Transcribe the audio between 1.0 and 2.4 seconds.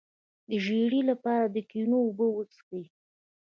لپاره د ګنیو اوبه